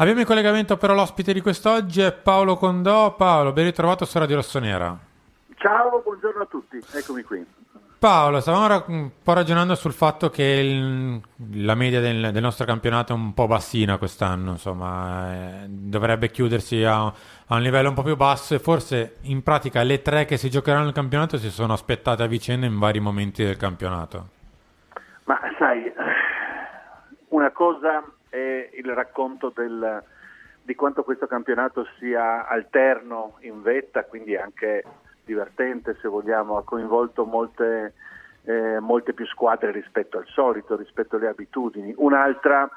[0.00, 3.14] Abbiamo in collegamento però l'ospite di quest'oggi è Paolo Condò.
[3.16, 4.98] Paolo, ben ritrovato su Radio Rossonera.
[5.56, 6.82] Ciao, buongiorno a tutti.
[6.94, 7.46] Eccomi qui.
[7.98, 11.20] Paolo, stavamo un po' ragionando sul fatto che il,
[11.66, 16.82] la media del, del, nostro campionato è un po' bassina quest'anno, insomma, eh, dovrebbe chiudersi
[16.82, 17.14] a, a,
[17.48, 20.84] un livello un po' più basso e forse in pratica le tre che si giocheranno
[20.84, 24.28] nel campionato si sono aspettate a vicenda in vari momenti del campionato.
[25.24, 25.92] Ma sai,
[27.30, 30.02] una cosa è il racconto del,
[30.62, 34.84] di quanto questo campionato sia alterno in vetta, quindi anche
[35.24, 37.94] divertente se vogliamo, ha coinvolto molte,
[38.44, 41.92] eh, molte più squadre rispetto al solito, rispetto alle abitudini.
[41.96, 42.68] Un'altra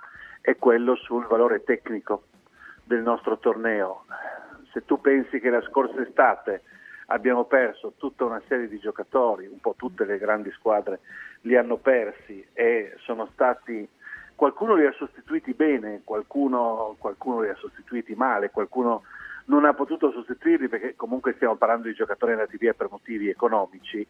[0.41, 2.23] è quello sul valore tecnico
[2.83, 4.05] del nostro torneo.
[4.71, 6.63] Se tu pensi che la scorsa estate
[7.07, 10.99] abbiamo perso tutta una serie di giocatori, un po' tutte le grandi squadre
[11.41, 13.87] li hanno persi e sono stati
[14.35, 19.03] qualcuno li ha sostituiti bene, qualcuno, qualcuno li ha sostituiti male, qualcuno
[19.45, 24.05] non ha potuto sostituirli perché comunque stiamo parlando di giocatori andati via per motivi economici.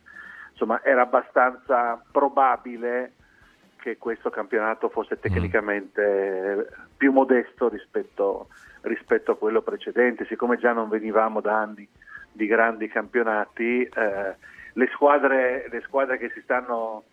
[0.52, 3.14] Insomma, era abbastanza probabile
[3.78, 8.48] che questo campionato fosse tecnicamente più modesto rispetto,
[8.82, 11.88] rispetto a quello precedente, siccome già non venivamo da anni
[12.32, 14.36] di grandi campionati, eh,
[14.74, 17.04] le, squadre, le squadre che si stanno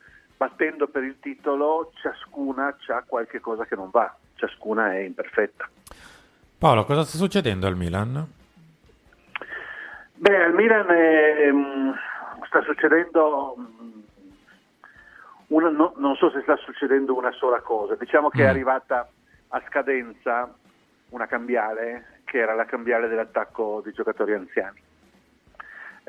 [0.41, 5.69] battendo per il titolo, ciascuna ha qualche cosa che non va, ciascuna è imperfetta.
[6.56, 8.27] Paolo, cosa sta succedendo al Milan?
[10.15, 11.50] Beh, al Milan è,
[12.47, 13.55] sta succedendo,
[15.49, 18.47] una, no, non so se sta succedendo una sola cosa, diciamo che mm.
[18.47, 19.11] è arrivata
[19.49, 20.50] a scadenza
[21.11, 24.81] una cambiale, che era la cambiale dell'attacco di giocatori anziani,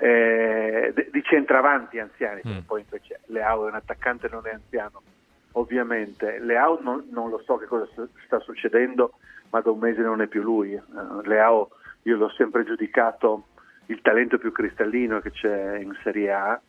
[0.03, 2.57] eh, di centravanti anziani, mm.
[2.65, 5.03] poi invece Leao è un attaccante non è anziano,
[5.51, 6.39] ovviamente.
[6.39, 7.87] Leao non, non lo so che cosa
[8.25, 9.13] sta succedendo,
[9.51, 10.73] ma da un mese non è più lui.
[10.73, 11.69] Uh, Leao
[12.03, 13.49] io l'ho sempre giudicato
[13.87, 16.59] il talento più cristallino che c'è in Serie A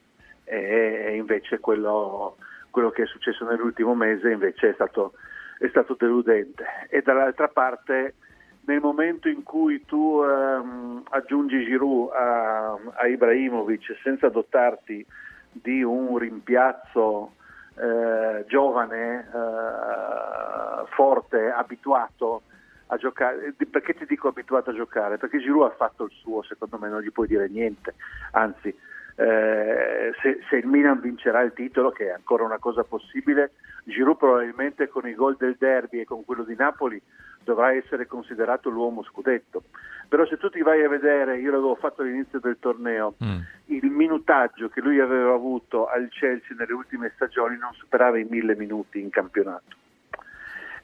[0.44, 2.36] e, e invece quello,
[2.68, 5.14] quello, che è successo nell'ultimo mese invece è stato,
[5.58, 6.66] è stato deludente.
[6.90, 8.16] E dall'altra parte
[8.64, 15.04] nel momento in cui tu um, aggiungi Giroud a, a, Ibrahimovic senza dotarti
[15.50, 17.34] di un rimpiazzo
[17.74, 22.42] eh, giovane, eh, forte, abituato
[22.86, 23.54] a giocare.
[23.68, 25.18] Perché ti dico abituato a giocare?
[25.18, 27.94] Perché Giroud ha fatto il suo, secondo me non gli puoi dire niente,
[28.32, 28.68] anzi
[29.16, 33.52] eh, se, se, il Milan vincerà il titolo, che è ancora una cosa possibile,
[33.84, 37.02] Giroud probabilmente con i gol del derby e con quello di Napoli
[37.44, 39.64] dovrà essere considerato l'uomo scudetto.
[40.08, 43.38] Però se tu ti vai a vedere, io l'avevo fatto all'inizio del torneo, mm.
[43.66, 48.54] il minutaggio che lui aveva avuto al Chelsea nelle ultime stagioni non superava i mille
[48.54, 49.80] minuti in campionato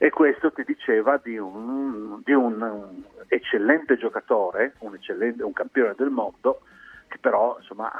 [0.01, 6.09] e questo ti diceva di un, di un, eccellente giocatore, un, eccellente, un, campione del
[6.09, 6.61] mondo,
[7.09, 7.91] che però insomma,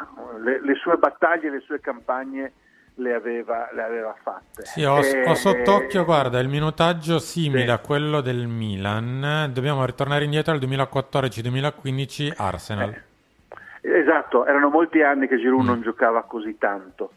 [0.42, 2.54] le, le, sue battaglie, le sue campagne
[3.00, 4.66] le aveva, le aveva fatte.
[4.66, 7.70] Sì, ho, e, ho sott'occhio, e, guarda, il minutaggio simile sì.
[7.72, 12.90] a quello del Milan, dobbiamo ritornare indietro al 2014-2015 Arsenal.
[13.82, 15.68] Eh, esatto, erano molti anni che Giroud mm.
[15.68, 17.12] non giocava così tanto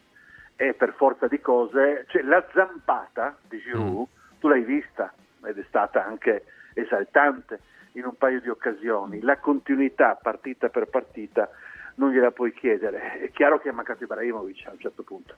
[0.56, 5.12] e per forza di cose, cioè la zampata di Giroud mm tu l'hai vista
[5.44, 7.60] ed è stata anche esaltante
[7.92, 9.20] in un paio di occasioni.
[9.20, 11.48] La continuità partita per partita
[11.96, 13.20] non gliela puoi chiedere.
[13.20, 15.36] È chiaro che è mancato Ibrahimovic a un certo punto.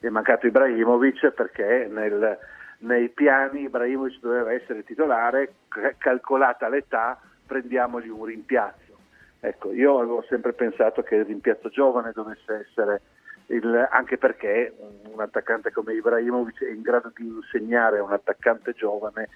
[0.00, 2.38] È mancato Ibrahimovic perché nel,
[2.78, 5.54] nei piani Ibrahimovic doveva essere titolare,
[5.98, 8.96] calcolata l'età, prendiamogli un rimpiazzo.
[9.40, 13.00] Ecco, io avevo sempre pensato che il rimpiazzo giovane dovesse essere
[13.46, 14.74] il, anche perché
[15.10, 19.28] un, attaccante come Ibrahimovic è in grado di insegnare a un attaccante giovane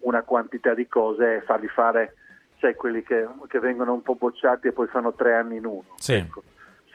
[0.00, 2.14] una quantità di cose e fargli fare,
[2.58, 5.94] sai, quelli che, che, vengono un po' bocciati e poi fanno tre anni in uno.
[5.96, 6.14] Sì.
[6.14, 6.42] Ecco,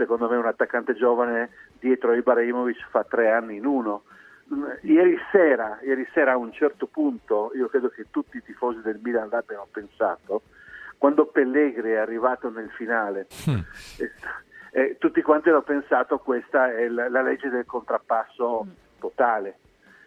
[0.01, 4.06] secondo me un attaccante giovane dietro Ibrahimovic fa tre anni in uno.
[4.81, 9.00] Ieri sera, ieri sera a un certo punto, io credo che tutti i tifosi del
[9.01, 10.42] Milan l'abbiano pensato,
[10.98, 13.59] quando Pellegri è arrivato nel finale, mm.
[14.00, 14.12] eh,
[14.71, 18.65] eh, tutti quanti hanno pensato questa è la, la legge del contrappasso
[19.00, 19.59] totale.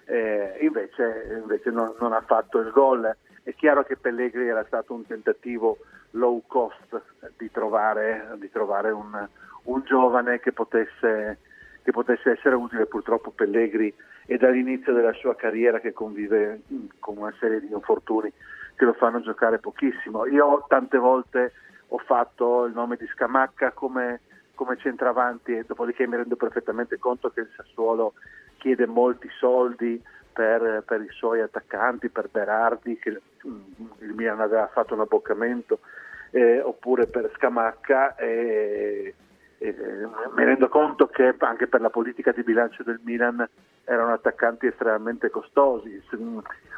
[0.07, 3.17] Eh, invece, invece non, non, ha fatto il gol.
[3.45, 5.77] È chiaro che Pellegri era stato un tentativo
[6.13, 7.03] low cost
[7.37, 9.29] di trovare, di trovare un,
[9.65, 11.39] un, giovane che potesse,
[11.83, 12.87] che potesse, essere utile.
[12.87, 13.95] Purtroppo Pellegri
[14.25, 16.63] è dall'inizio della sua carriera che convive
[16.99, 18.33] con una serie di infortuni
[18.77, 20.25] che lo fanno giocare pochissimo.
[20.25, 21.53] Io tante volte
[21.89, 24.21] ho fatto il nome di Scamacca come,
[24.55, 28.15] come centravanti e dopodiché mi rendo perfettamente conto che il Sassuolo
[28.57, 30.03] chiede molti soldi
[30.35, 35.79] per, per i suoi attaccanti, per Berardi, che il Milan aveva fatto un abboccamento,
[36.33, 38.17] eh, oppure per Scamacca.
[38.17, 39.15] E,
[39.59, 39.75] e,
[40.35, 43.49] mi rendo conto che anche per la politica di bilancio del Milan
[43.85, 46.03] erano attaccanti estremamente costosi.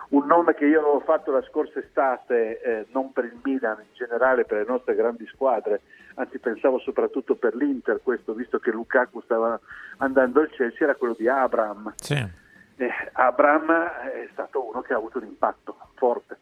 [0.08, 3.94] Un nome che io avevo fatto la scorsa estate, eh, non per il Milan, in
[3.94, 5.80] generale per le nostre grandi squadre,
[6.14, 9.58] anzi pensavo soprattutto per l'Inter, questo visto che Lukaku stava
[9.98, 11.94] andando al Chelsea, era quello di Abram.
[11.96, 12.44] Sì.
[12.76, 16.38] Eh, Abram è stato uno che ha avuto un impatto forte.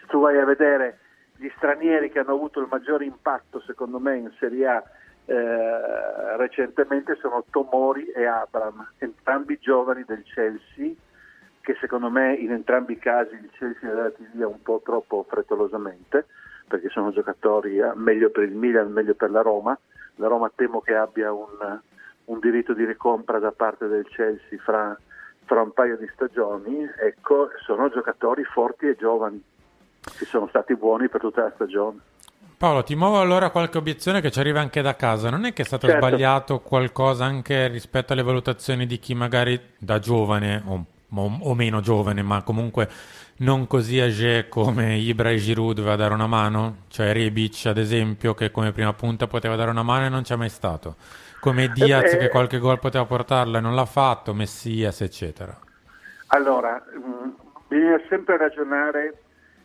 [0.00, 0.98] Se tu vai a vedere
[1.36, 4.82] gli stranieri che hanno avuto il maggiore impatto, secondo me, in Serie A
[5.26, 10.92] eh, recentemente sono Tomori e Abram, entrambi giovani del Chelsea,
[11.60, 15.24] che secondo me in entrambi i casi il Chelsea è andato via un po' troppo
[15.28, 16.26] frettolosamente,
[16.66, 19.78] perché sono giocatori eh, meglio per il Milan, meglio per la Roma.
[20.16, 21.80] La Roma temo che abbia un,
[22.24, 24.96] un diritto di ricompra da parte del Chelsea fra,
[25.46, 26.86] fra un paio di stagioni.
[27.00, 29.42] Ecco, sono giocatori forti e giovani,
[30.00, 32.00] che sono stati buoni per tutta la stagione.
[32.58, 35.28] Paolo, ti muovo allora qualche obiezione che ci arriva anche da casa.
[35.28, 36.06] Non è che è stato certo.
[36.06, 40.84] sbagliato qualcosa anche rispetto alle valutazioni di chi magari da giovane o,
[41.14, 42.88] o, o meno giovane, ma comunque
[43.38, 46.84] non così age come Ibra e Giroud doveva dare una mano?
[46.88, 50.36] Cioè Rebic, ad esempio, che come prima punta poteva dare una mano e non c'è
[50.36, 50.96] mai stato.
[51.46, 55.56] Come Diaz eh, che qualche gol poteva portarla e non l'ha fatto, Messias, eccetera.
[56.28, 57.30] Allora, mh, mm,
[57.68, 59.14] bisogna sempre ragionare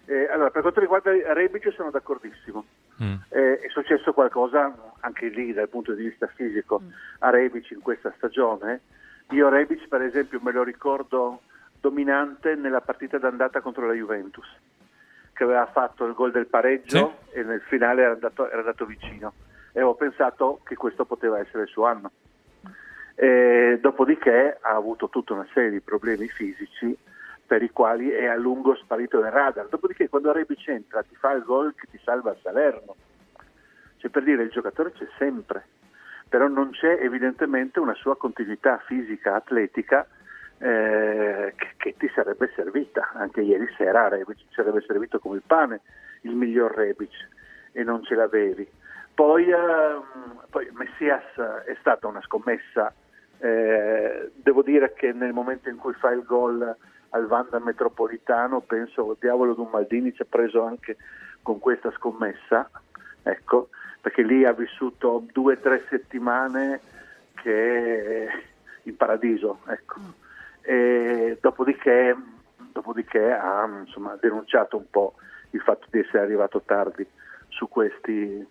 [0.05, 2.65] eh, allora, per quanto riguarda Rebic sono d'accordissimo.
[3.01, 3.13] Mm.
[3.29, 6.89] Eh, è successo qualcosa anche lì dal punto di vista fisico mm.
[7.19, 8.81] a Rebic in questa stagione.
[9.31, 11.41] Io Rebic per esempio me lo ricordo
[11.79, 14.45] dominante nella partita d'andata contro la Juventus,
[15.33, 17.39] che aveva fatto il gol del pareggio sì.
[17.39, 19.33] e nel finale era andato, era andato vicino.
[19.73, 22.11] E ho pensato che questo poteva essere il suo anno.
[23.15, 26.97] E dopodiché ha avuto tutta una serie di problemi fisici
[27.45, 29.67] per i quali è a lungo sparito dal radar.
[29.67, 32.95] Dopodiché quando Rebic entra ti fa il gol che ti salva a Salerno.
[33.97, 35.63] Cioè per dire il giocatore c'è sempre,
[36.29, 40.07] però non c'è evidentemente una sua continuità fisica, atletica
[40.57, 43.11] eh, che, che, ti sarebbe servita.
[43.13, 45.81] Anche ieri sera Rebic ci sarebbe servito come il pane
[46.21, 47.27] il miglior Rebic
[47.73, 48.65] e non ce l'avevi.
[49.13, 50.01] Poi, eh,
[50.49, 51.23] poi Messias
[51.65, 52.93] è stata una scommessa,
[53.39, 56.75] eh, devo dire che nel momento in cui fa il gol
[57.09, 60.97] al Vanda Metropolitano, penso, diavolo d'un Maldini ci ha preso anche
[61.41, 62.69] con questa scommessa,
[63.23, 66.79] ecco, perché lì ha vissuto due o tre settimane
[67.35, 68.29] che
[68.83, 69.99] in paradiso, ecco.
[71.41, 72.15] Dopodiché,
[72.71, 75.15] dopodiché ha insomma, denunciato un po'
[75.49, 77.05] il fatto di essere arrivato tardi
[77.71, 78.47] questi, eh,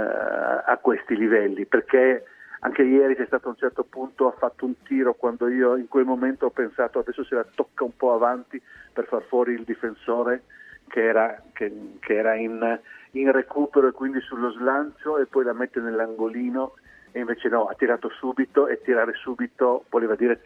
[0.00, 2.24] a questi livelli, perché
[2.60, 6.04] anche ieri c'è stato un certo punto, ha fatto un tiro quando io in quel
[6.04, 8.60] momento ho pensato adesso se la tocca un po' avanti
[8.92, 10.44] per far fuori il difensore
[10.88, 12.80] che era, che, che era in,
[13.12, 16.74] in, recupero e quindi sullo slancio e poi la mette nell'angolino
[17.12, 20.40] e invece no, ha tirato subito e tirare subito voleva dire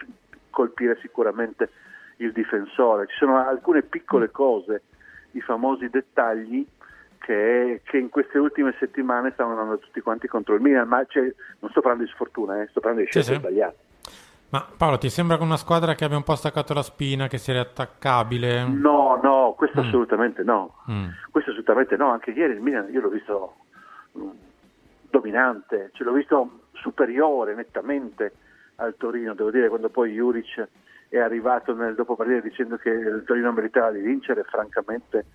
[0.50, 1.70] colpire sicuramente
[2.16, 3.06] il difensore.
[3.06, 4.82] Ci sono alcune piccole cose,
[5.32, 6.66] i famosi dettagli
[7.28, 11.04] che, che, in queste ultime settimane stanno andando tutti quanti contro il Milan, ma
[11.58, 13.76] non sto parlando di sfortuna, eh, sto parlando di scelte sì, sbagliate.
[14.48, 17.36] Ma Paolo, ti sembra che una squadra che abbia un po' staccato la spina, che
[17.36, 18.64] sia riattaccabile?
[18.64, 19.86] No, no, questo mm.
[19.86, 20.76] assolutamente no.
[20.90, 21.08] Mm.
[21.30, 22.10] Questo assolutamente no.
[22.10, 23.56] Anche ieri il Milan io l'ho visto
[24.16, 24.28] mm,
[25.10, 28.32] dominante, ce l'ho visto superiore nettamente
[28.76, 29.34] al Torino.
[29.34, 30.66] Devo dire, quando poi Juric
[31.10, 35.26] è arrivato nel dopopartita dicendo che il Torino meritava di vincere, francamente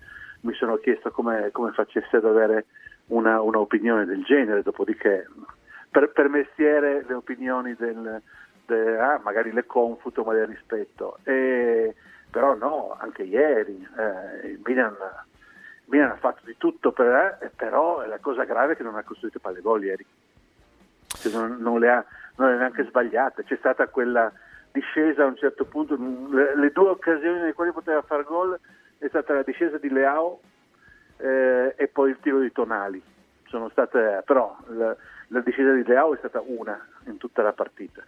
[0.44, 2.66] mi sono chiesto come, come facesse ad avere
[3.06, 5.26] una, una, opinione del genere, dopodiché
[5.90, 8.20] per, per, mestiere le opinioni del,
[8.66, 11.18] de, ah, magari le confuto ma le rispetto.
[11.24, 11.94] E,
[12.30, 14.94] però no, anche ieri eh, il Milan,
[15.86, 19.02] Milan, ha fatto di tutto, per, eh, però la cosa grave è che non ha
[19.02, 20.04] costruito palle gol ieri,
[21.06, 22.04] cioè, non, non, le ha,
[22.36, 24.30] non le ha neanche sbagliate, c'è stata quella
[24.72, 28.58] discesa a un certo punto, le, le due occasioni nelle quali poteva far gol
[29.24, 30.40] stata la discesa di Leao
[31.16, 33.02] eh, e poi il tiro di Tonali.
[33.46, 34.94] Sono state, però la,
[35.28, 38.02] la discesa di Leao è stata una in tutta la partita.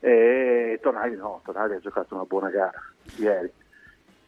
[0.00, 2.80] E Tonali no, Tonali ha giocato una buona gara
[3.16, 3.52] ieri.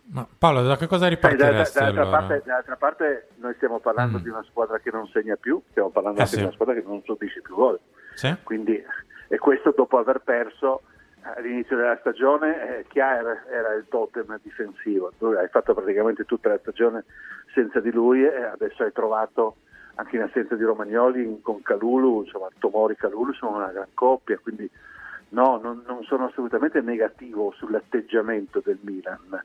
[0.07, 2.19] Ma Paolo, da che cosa ripartiresti da, da, allora?
[2.19, 4.23] parte, dall'altra parte noi stiamo parlando mm.
[4.23, 6.41] di una squadra che non segna più, stiamo parlando Eh, anche sì.
[6.41, 7.81] di una squadra che non subisce più gol.
[8.15, 8.35] Sì?
[8.43, 8.85] Quindi,
[9.29, 10.94] e questo dopo aver perso eh,
[11.37, 16.59] all'inizio della stagione, eh, Chiar era il totem difensivo, tu hai fatto praticamente tutta la
[16.59, 17.05] stagione
[17.53, 19.57] senza di lui e adesso hai trovato
[19.97, 24.39] anche in assenza di Romagnoli con Calulu, insomma Tomori e Calulu sono una gran coppia,
[24.39, 24.69] quindi
[25.31, 29.43] no, non, non sono assolutamente negativo sull'atteggiamento del Milan.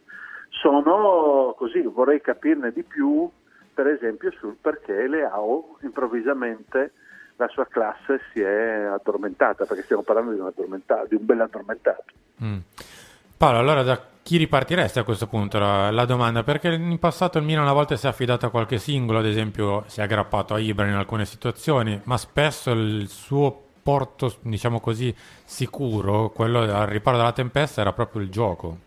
[0.49, 3.29] Sono così, vorrei capirne di più,
[3.73, 6.93] per esempio, sul perché Leao improvvisamente
[7.39, 11.39] la sua classe si è addormentata, perché stiamo parlando di un, addormentato, di un bel
[11.39, 12.03] addormentato.
[12.43, 12.57] Mm.
[13.37, 16.43] Paolo, allora da chi ripartiresti a questo punto la, la domanda?
[16.43, 19.85] Perché in passato il Milan una volta si è affidato a qualche singolo, ad esempio
[19.87, 25.15] si è aggrappato a Ibra in alcune situazioni, ma spesso il suo porto, diciamo così,
[25.45, 28.77] sicuro, quello al riparo dalla tempesta, era proprio il gioco.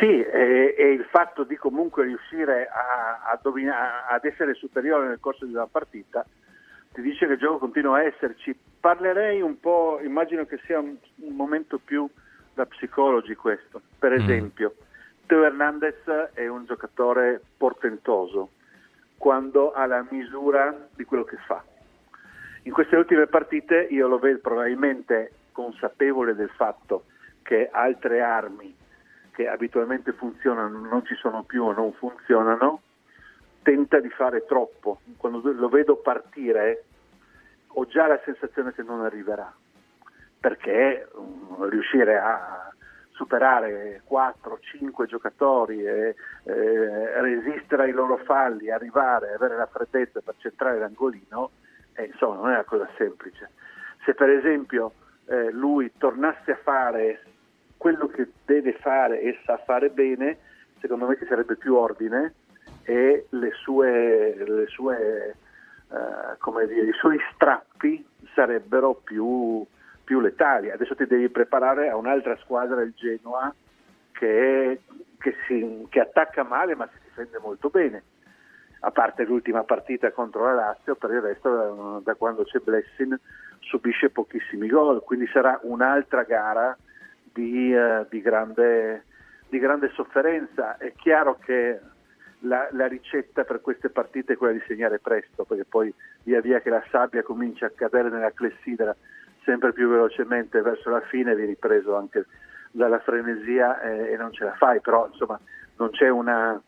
[0.00, 5.20] Sì, e, e il fatto di comunque riuscire a, a domina- ad essere superiore nel
[5.20, 6.26] corso di una partita
[6.98, 8.58] ti dice che il gioco continua a esserci.
[8.80, 12.08] Parlerei un po', immagino che sia un, un momento più
[12.54, 13.80] da psicologi questo.
[14.00, 14.14] Per Mm.
[14.14, 14.74] esempio,
[15.26, 18.50] Teo Hernandez è un giocatore portentoso
[19.16, 21.62] quando ha la misura di quello che fa.
[22.64, 27.04] In queste ultime partite io lo vedo probabilmente consapevole del fatto
[27.42, 28.74] che altre armi
[29.30, 32.82] che abitualmente funzionano non ci sono più o non funzionano,
[33.62, 35.00] tenta di fare troppo.
[35.16, 36.82] Quando lo vedo partire
[37.68, 39.52] ho già la sensazione che non arriverà,
[40.40, 42.72] perché um, riuscire a
[43.10, 50.78] superare 4-5 giocatori e eh, resistere ai loro falli, arrivare, avere la freddezza per centrare
[50.78, 51.50] l'angolino,
[51.94, 53.50] eh, insomma non è una cosa semplice.
[54.04, 54.92] Se per esempio
[55.26, 57.22] eh, lui tornasse a fare
[57.76, 60.38] quello che deve fare e sa fare bene,
[60.80, 62.34] secondo me ci sarebbe più ordine
[62.84, 65.34] e le sue, le sue,
[65.90, 69.64] eh, come dire, i suoi strappi sarebbero più,
[70.04, 70.70] più letali.
[70.70, 73.54] Adesso ti devi preparare a un'altra squadra, il Genoa,
[74.12, 74.80] che,
[75.18, 78.02] che, si, che attacca male ma si difende molto bene.
[78.80, 83.18] A parte l'ultima partita contro la Lazio, per il resto da, da quando c'è Blessing
[83.60, 86.76] subisce pochissimi gol, quindi sarà un'altra gara
[87.32, 89.04] di, eh, di, grande,
[89.48, 90.76] di grande sofferenza.
[90.76, 91.80] È chiaro che
[92.40, 95.92] la, la, ricetta per queste partite è quella di segnare presto, perché poi
[96.22, 98.94] via via che la sabbia comincia a cadere nella clessidra
[99.44, 102.26] sempre più velocemente verso la fine vieni preso anche
[102.70, 105.40] dalla frenesia e, e non ce la fai, però insomma
[105.76, 106.60] non c'è una,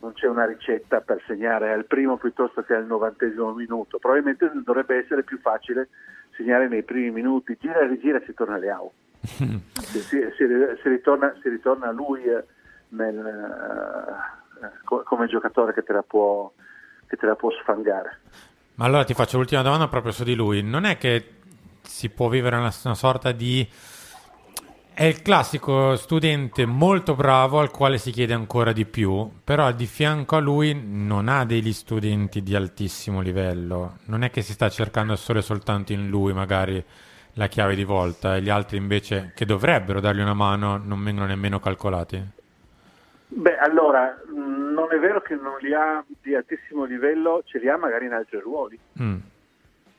[0.00, 4.96] non c'è una ricetta per segnare al primo piuttosto che al novantesimo minuto, probabilmente dovrebbe
[4.96, 5.88] essere più facile
[6.36, 8.92] segnare nei primi minuti, gira e rigira e si torna alle AU.
[9.20, 12.22] si, si, si, ritorna, si ritorna lui
[12.90, 14.16] nel,
[14.60, 16.50] uh, come giocatore che te, la può,
[17.06, 18.20] che te la può sfangare.
[18.74, 20.62] Ma allora ti faccio l'ultima domanda proprio su di lui.
[20.62, 21.38] Non è che
[21.82, 23.68] si può vivere una, una sorta di...
[24.92, 29.86] È il classico studente molto bravo al quale si chiede ancora di più, però di
[29.86, 33.98] fianco a lui non ha degli studenti di altissimo livello.
[34.06, 36.84] Non è che si sta cercando solo e soltanto in lui magari
[37.34, 41.26] la chiave di volta e gli altri invece che dovrebbero dargli una mano non vengono
[41.26, 42.36] nemmeno calcolati?
[43.30, 47.76] Beh, allora, non è vero che non li ha di altissimo livello, ce li ha
[47.76, 49.18] magari in altri ruoli, mm.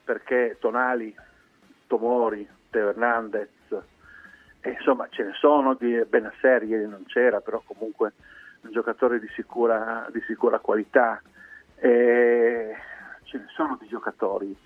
[0.03, 1.15] perché Tonali,
[1.85, 3.49] Tomori, Teo Hernandez,
[4.61, 8.13] e insomma ce ne sono di Benasser, ieri non c'era, però comunque
[8.61, 11.21] un giocatore di sicura, di sicura qualità,
[11.75, 12.75] e
[13.23, 14.57] ce ne sono di giocatori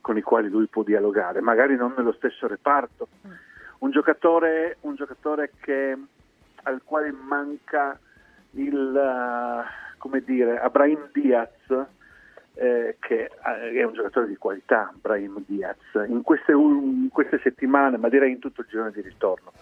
[0.00, 3.08] con i quali lui può dialogare, magari non nello stesso reparto.
[3.78, 5.96] Un giocatore, un giocatore che,
[6.62, 7.98] al quale manca
[8.56, 11.50] il, uh, come dire, Abraham Diaz,
[12.54, 13.30] eh, che
[13.72, 18.38] è un giocatore di qualità, Brahim Diaz, in queste, in queste, settimane, ma direi in
[18.38, 19.52] tutto il girone di ritorno,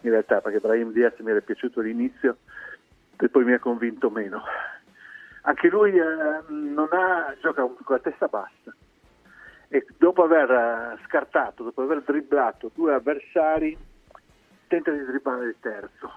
[0.00, 2.38] in realtà, perché Brahim Diaz mi era piaciuto all'inizio
[3.16, 4.42] e poi mi ha convinto meno.
[5.42, 8.74] Anche lui eh, non ha, gioca con la testa bassa
[9.68, 13.76] e dopo aver eh, scartato, dopo aver dribblato due avversari,
[14.66, 16.12] tenta di dribblare il terzo.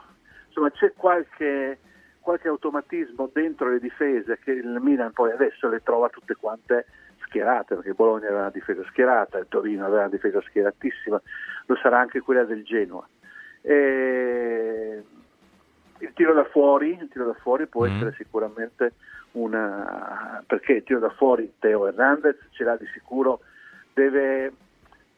[0.47, 1.79] Insomma, c'è qualche,
[2.25, 6.87] qualche automatismo dentro le difese che il Milan poi adesso le trova tutte quante
[7.19, 11.21] schierate, perché Bologna aveva una difesa schierata, il Torino aveva una difesa schieratissima,
[11.67, 13.07] lo sarà anche quella del Genoa.
[13.61, 15.03] E
[15.99, 17.93] il tiro da fuori, il tiro da fuori può Mm.
[17.95, 18.93] essere sicuramente
[19.33, 23.41] una perché il tiro da fuori Teo Hernandez ce l'ha di sicuro,
[23.93, 24.51] deve,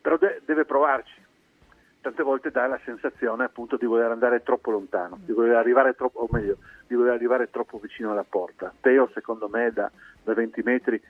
[0.02, 1.24] però de- deve provarci.
[2.08, 6.20] Tante volte dà la sensazione appunto di voler andare troppo lontano, di voler arrivare troppo,
[6.20, 6.56] o meglio,
[6.88, 8.74] di voler arrivare troppo vicino alla porta.
[8.80, 9.92] Teo secondo me da,
[10.24, 11.02] da 20 metri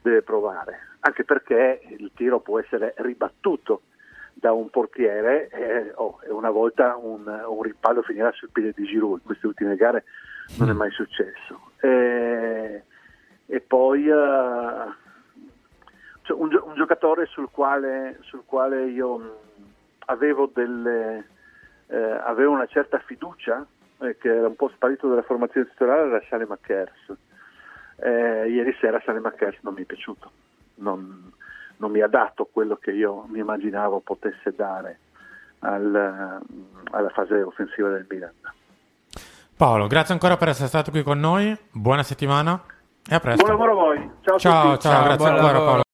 [0.00, 3.82] deve provare, anche perché il tiro può essere ribattuto
[4.32, 9.18] da un portiere e oh, una volta un, un rimpallo finirà sul piede di Giroud,
[9.18, 10.04] in queste ultime gare
[10.56, 11.72] non è mai successo.
[11.80, 12.82] E,
[13.44, 14.94] e poi eh,
[16.22, 19.44] cioè, un, un giocatore sul quale, sul quale io
[20.06, 21.26] avevo, delle,
[21.86, 23.64] eh, avevo una certa fiducia,
[23.98, 27.12] eh, che era un po' sparito dalla formazione titolare, era Sale Makers.
[27.98, 30.30] Eh, ieri sera Sale Makers non mi è piaciuto,
[30.76, 31.32] non,
[31.78, 34.98] non mi ha dato quello che io mi immaginavo potesse dare
[35.60, 36.40] al-
[36.90, 38.32] alla fase offensiva del Milan.
[39.56, 41.56] Paolo, grazie ancora per essere stato qui con noi.
[41.72, 42.60] Buona settimana
[43.08, 43.42] e a presto.
[43.42, 44.82] Buon lavoro a voi, ciao a Ciao, tutti.
[44.82, 45.64] ciao, grazie ancora lavoro.
[45.64, 45.84] Paolo.